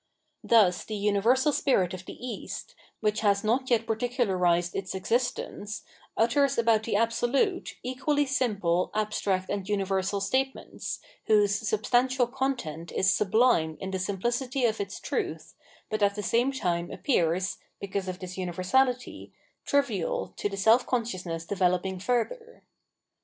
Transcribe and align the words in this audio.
Thus 0.43 0.83
the 0.83 0.95
universal 0.95 1.51
spirit 1.51 1.93
of 1.93 2.05
the 2.07 2.17
Bast, 2.19 2.73
which 3.01 3.19
has 3.19 3.43
not 3.43 3.69
yet 3.69 3.85
particularised 3.85 4.73
its 4.75 4.95
existence, 4.95 5.83
utters 6.17 6.57
about 6.57 6.81
the 6.85 6.95
Absolute 6.95 7.75
equally 7.83 8.25
simple, 8.25 8.89
abstract, 8.95 9.51
and 9.51 9.69
universal 9.69 10.19
statements, 10.19 11.01
whose 11.27 11.53
substantial 11.53 12.25
content 12.25 12.91
is 12.91 13.13
sublime 13.13 13.77
in 13.79 13.91
the 13.91 13.99
simplicity 13.99 14.65
of 14.65 14.81
its 14.81 14.99
truth, 14.99 15.53
but 15.91 16.01
at 16.01 16.15
the 16.15 16.23
same 16.23 16.51
time 16.51 16.89
appears, 16.89 17.57
because 17.79 18.07
of 18.07 18.17
this 18.17 18.37
universahty, 18.37 19.29
trivial 19.65 20.29
to 20.37 20.49
the 20.49 20.57
seH 20.57 20.83
consciousness 20.87 21.45
developiag 21.45 22.01
further. 22.01 22.63